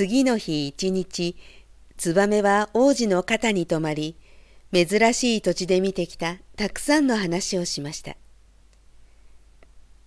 [0.00, 1.36] 次の日一日、
[1.98, 4.16] ツバメは王子の肩に泊まり、
[4.72, 8.16] 珍しい土地で見てきたたくさんの話をしました。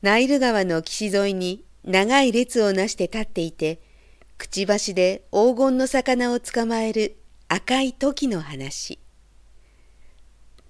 [0.01, 3.81] ナイル川の岸沿いに長い列をなして立っていて、
[4.39, 7.15] くちばしで黄金の魚を捕まえる
[7.47, 8.97] 赤い時の話。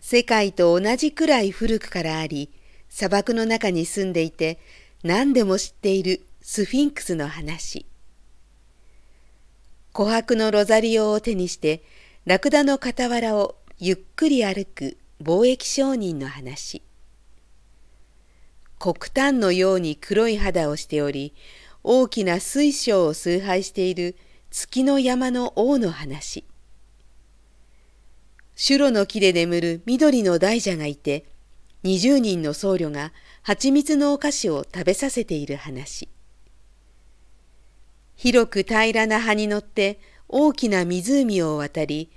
[0.02, 2.52] 世界と同じくらい古くからあり、
[2.90, 4.60] 砂漠の中に住んでいて
[5.02, 7.86] 何でも知っているスフィンクスの話。
[9.94, 11.84] 琥珀のロザリオを手にして
[12.26, 16.82] ラクダの傍らをゆっくり歩く貿易商人の話。
[18.80, 21.36] 黒炭のように黒い肌をしており
[21.84, 24.18] 大きな水晶を崇拝している
[24.50, 26.44] 月の山の王の話。
[28.56, 31.26] シュロの木で眠る緑の大蛇がいて
[31.84, 36.10] 20人の僧侶が蜂蜜のお菓子を食べさせている話。
[38.16, 42.10] 広く平らな葉に乗って大きな湖を渡り、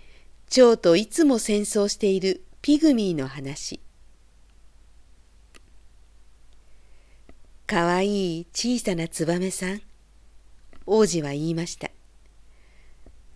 [0.49, 3.81] 蝶といつも戦争しているピグミーの話。
[7.67, 9.83] かわいい小さなツバメさん、
[10.87, 11.91] 王子は言いました。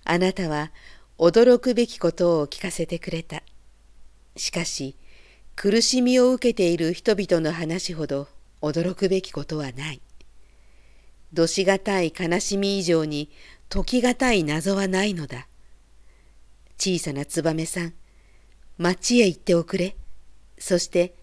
[0.04, 0.70] あなたは
[1.18, 3.42] 驚くべきことを聞かせてくれた。
[4.36, 4.96] しかし、
[5.56, 8.28] 苦しみを受けている人々の話ほど
[8.62, 10.00] 驚くべきことはない。
[11.32, 13.30] どしがたい悲しみ以上に
[13.68, 15.46] 解きがたい謎はないのだ。
[16.76, 17.94] 小さなツバメさん、
[18.78, 19.96] 町へ行っておくれ。
[20.58, 21.14] そして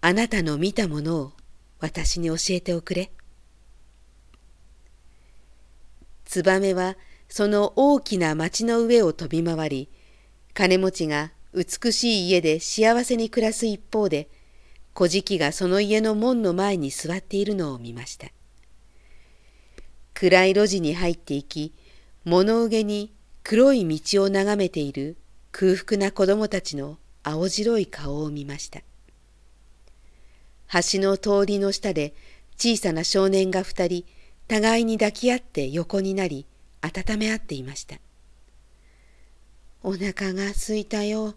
[0.00, 1.32] あなたの見たものを
[1.78, 3.10] 私に教えておくれ。
[6.24, 6.96] ツバメは
[7.28, 9.88] その大きな町の上を飛び回り、
[10.52, 14.28] 金持ちが美しい家で幸せに暮らす一方で、
[14.94, 18.28] 小じがその家の門の前に座っているのを見ました。
[20.14, 21.72] 暗い路地に入っていき、
[22.24, 23.12] 物憂げに
[23.42, 25.16] 黒い道を眺めている
[25.52, 28.80] 空腹な子供たちの青白い顔を見ました。
[30.72, 32.14] 橋の通りの下で
[32.56, 34.04] 小さな少年が二人
[34.48, 36.46] 互いに抱き合って横になり
[36.80, 37.96] 温め合っていました。
[39.82, 41.34] お腹が空いたよ、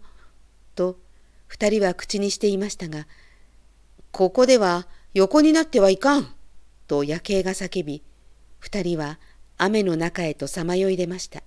[0.74, 0.98] と
[1.46, 3.06] 二人は口にしていましたが、
[4.12, 6.34] ここでは横になってはいかん、
[6.86, 8.02] と夜景が叫び、
[8.58, 9.18] 二人は
[9.56, 11.42] 雨の中へとさまよい出ました。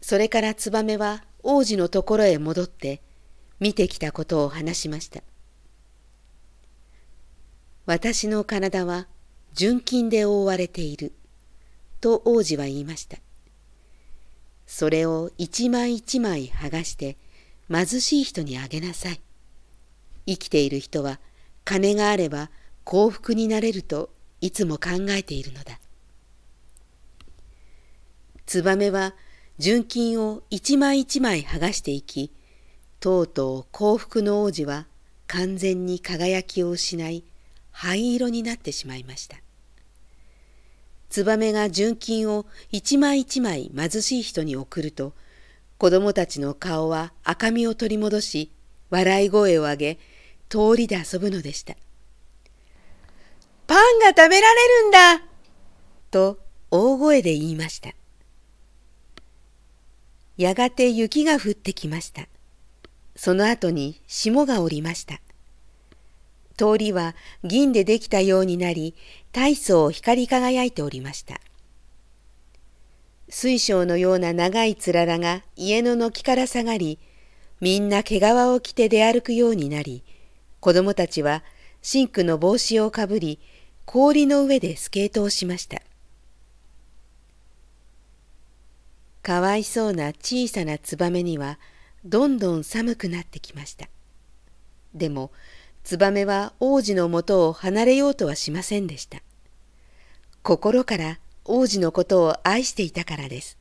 [0.00, 3.00] それからツバメは王子のところへ戻って
[3.60, 5.22] 見てきたことを話しました。
[7.86, 9.06] 私の体は
[9.54, 11.12] 純金で覆われている
[12.00, 13.18] と王子は言いました。
[14.66, 17.16] それを一枚一枚剥がして
[17.70, 19.20] 貧しい人にあげなさい。
[20.26, 21.20] 生きている人は
[21.64, 22.50] 金があれば
[22.84, 24.10] 幸福になれると
[24.42, 25.78] いつも考えているのだ。
[28.44, 29.14] ツバメは
[29.58, 32.32] 純金を一枚一枚剥がしていき、
[32.98, 34.88] とうとう幸福の王子は
[35.28, 37.24] 完全に輝きを失い、
[37.70, 39.36] 灰色になってしまいました。
[41.08, 45.14] ツバメが純金を一枚一枚貧しい人に送ると、
[45.78, 48.50] 子供たちの顔は赤みを取り戻し、
[48.90, 49.98] 笑い声を上げ、
[50.48, 51.76] 通りで遊ぶのでした。
[53.72, 55.22] パンが食べられるんだ
[56.10, 56.38] と
[56.70, 57.94] 大声で言いました。
[60.36, 62.28] やがて雪が降ってきました。
[63.16, 65.22] その後に霜が降りました。
[66.58, 68.94] 通りは銀でできたようになり、
[69.32, 71.40] 大層光り輝いておりました。
[73.30, 76.98] 水晶のような長いつららが家の軒から下がり、
[77.62, 80.04] みんな毛皮を着て出歩くようになり、
[80.60, 81.42] 子供たちは
[81.80, 83.40] シンクの帽子をかぶり、
[83.84, 85.82] 氷の上でスケートをしました。
[89.22, 91.58] かわいそうな小さなツバメには
[92.04, 93.88] どんどん寒くなってきました。
[94.94, 95.30] でも
[95.84, 99.22] ツバメは王子のもとを離れようとはしませんでした。
[100.42, 103.58] 心から王子のことを愛していたからです。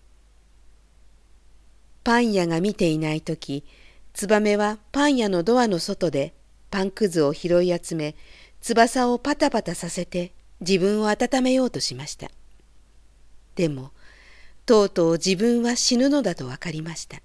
[2.04, 3.64] パン屋が見ていないとき、
[4.14, 6.34] ツバメはパン屋のドアの外で
[6.72, 8.16] パンくずを拾い集め、
[8.62, 12.30] 翼をパタパタさせて自分を温めようとしました。
[13.56, 13.92] でも、
[14.66, 17.22] とうとう自分は死ぬのだと分かりました。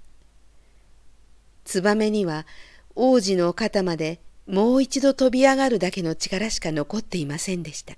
[1.65, 2.47] ツバメには
[2.95, 7.95] 王子の肩までもう一度飛び上がるだけの力しか残っていませんでした。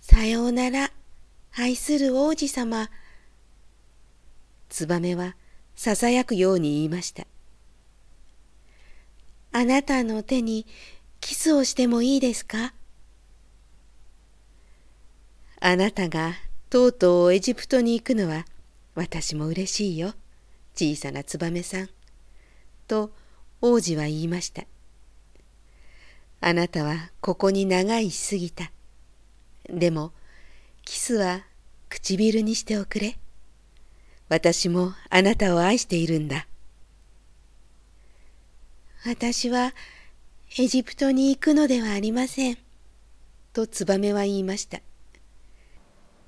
[0.00, 0.90] さようなら、
[1.54, 2.90] 愛する王子様。
[4.68, 5.36] ツバメは
[5.76, 7.26] ささやくように言いました。
[9.58, 10.66] あなたの手に
[11.20, 12.72] キスをしてもいいですか？
[15.60, 16.34] あなたが
[16.70, 18.46] とうとうエジプトに行くのは
[18.94, 20.14] 私も嬉しいよ、
[20.76, 21.88] 小さなツバメさん。
[22.86, 23.10] と
[23.60, 24.62] 王子は言いました。
[26.40, 28.70] あなたはここに長いしすぎた。
[29.68, 30.12] でも、
[30.84, 31.40] キスは
[31.88, 33.18] 唇にしておくれ。
[34.28, 36.46] 私もあなたを愛しているんだ。
[39.04, 39.74] 私は
[40.58, 42.58] エジプトに行くのではありません。
[43.52, 44.80] とツバメは言いました。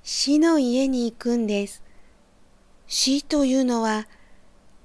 [0.03, 1.83] 死の家に行くんです。
[2.87, 4.07] 死というのは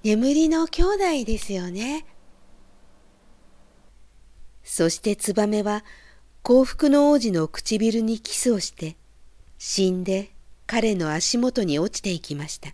[0.03, 2.05] 眠りの兄弟ですよね。
[4.63, 5.83] そしてツバメは
[6.41, 8.97] 幸福の王子の唇にキスをして
[9.59, 10.31] 死んで
[10.65, 12.73] 彼の足元に落ちていきました。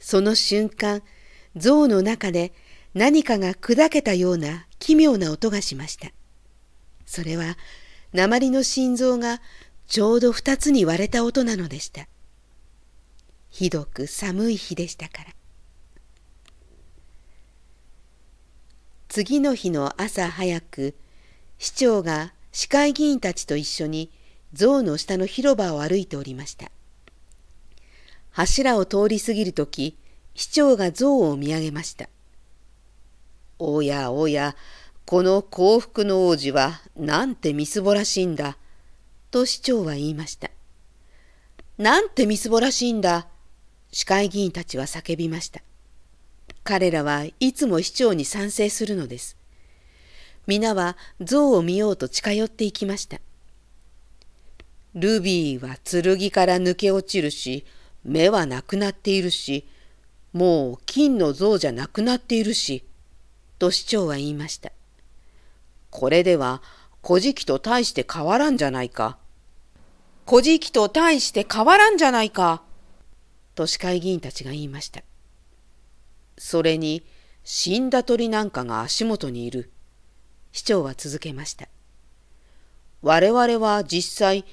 [0.00, 1.02] その瞬間、
[1.54, 2.52] 象の中で
[2.94, 6.10] 何かが砕けたような奇妙な音がしました。
[7.06, 7.56] それは
[8.12, 9.40] 鉛の心臓が
[9.86, 12.06] ちょうど二つに割れた音なのでした。
[13.50, 15.30] ひどく寒い日でしたから。
[19.08, 20.94] 次の日の朝早く、
[21.58, 24.10] 市長が市会議員たちと一緒に
[24.54, 26.70] 象の下の広場を歩いておりました。
[28.30, 29.98] 柱を通り過ぎるとき、
[30.34, 32.08] 市長が象を見上げました。
[33.64, 34.56] おやおや、
[35.06, 38.58] この幸福の王子はなんてみすぼらしいんだ。
[39.30, 40.50] と市長は言いました。
[41.78, 43.28] なんてみすぼらしいんだ。
[43.92, 45.62] 市会議員たちは叫びました。
[46.64, 49.36] 彼らはいつも市長に賛成するのです。
[50.48, 53.20] 皆は象を見ようと近寄っていきました。
[54.94, 57.64] ルビーは剣から抜け落ちるし、
[58.04, 59.68] 目はなくなっているし、
[60.32, 62.84] もう金の像じゃなくなっているし、
[63.62, 64.72] と市長は言いました。
[65.90, 66.62] これでは
[67.00, 69.18] 古事記と大して変わらんじゃないか。
[70.28, 72.64] 古事記と大して変わらんじゃないか。
[73.54, 75.04] と市会議員たちが言いました。
[76.36, 77.04] それに
[77.44, 79.70] 死んだ鳥なんかが足元にいる。
[80.50, 81.68] 市長は続けました。
[83.00, 84.44] 我々は実際、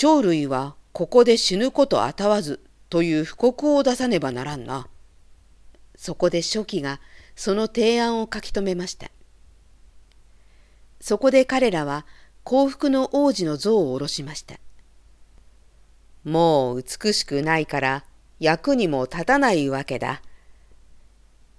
[0.00, 2.60] 鳥類はここで死ぬことあたわず
[2.90, 4.86] という布告を出さねばならんな。
[5.96, 7.00] そこで書記が
[7.36, 9.10] その提案を書き留めました。
[11.00, 12.06] そこで彼らは
[12.44, 14.58] 幸福の王子の像を下ろしました。
[16.24, 18.04] もう美しくないから
[18.38, 20.22] 役にも立たないわけだ。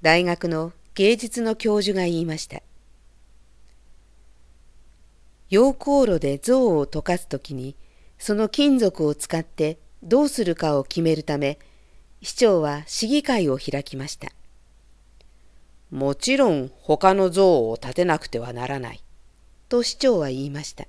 [0.02, 2.62] 大学の芸術の教授が言いました。
[5.50, 7.76] 溶鉱炉で像を溶かすときに
[8.18, 11.60] その金属を使ってどうするかを決めるため
[12.22, 14.30] 市長は市議会を開きました。
[15.94, 19.04] もちろん他の像を建てなくてはならない。
[19.70, 20.88] と市長は言いました。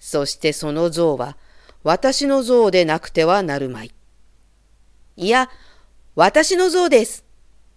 [0.00, 1.36] そしてその像は
[1.84, 3.94] 私の像でなくてはなるまい。
[5.16, 5.48] いや、
[6.16, 7.24] 私の像です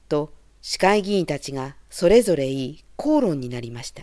[0.10, 4.02] と市会議員たちがそれぞれ言い口論になりました。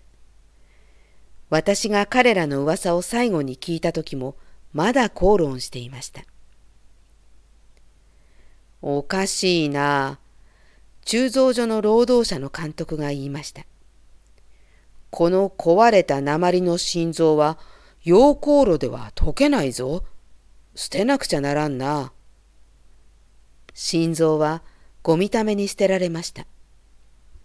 [1.51, 4.37] 私が彼らの噂を最後に聞いた時も
[4.73, 6.23] まだ口論していました。
[8.83, 10.21] おかしいな
[11.05, 13.65] 鋳造所の労働者の監督が言いました。
[15.11, 17.59] この壊れた鉛の心臓は
[18.05, 20.05] 溶鉱炉では溶けないぞ。
[20.75, 22.13] 捨てなくちゃならんな。
[23.75, 24.63] 心臓は
[25.03, 26.47] ゴミために捨てられました。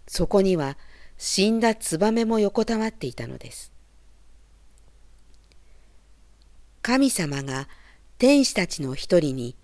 [0.06, 0.76] そこには
[1.16, 3.72] 死んだツバメも横たわっていたのです。
[6.82, 7.68] 神様が
[8.18, 9.54] 天使たちの一人に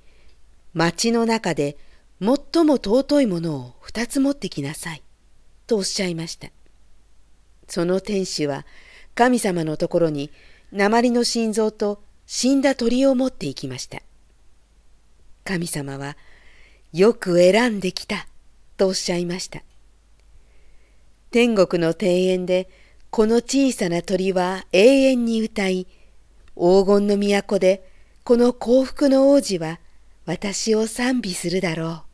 [0.75, 1.79] 町の中で
[2.21, 5.03] 最も尊いものを二つ持ってきなさい。
[5.67, 6.49] とおっしゃいました。
[7.69, 8.65] その天使は
[9.15, 10.31] 神様のところに
[10.73, 14.01] 鉛の心臓と死んだ鳥を持って行きました。
[15.45, 16.17] 神様は
[16.93, 18.27] よく選んできた
[18.77, 19.63] とおっしゃいました。
[21.31, 22.69] 天国の庭園で
[23.11, 25.87] この小さな鳥は永遠に歌い、
[26.55, 27.89] 黄金の都で
[28.25, 29.81] この幸福の王子は
[30.25, 32.06] 私を賛美するだろう。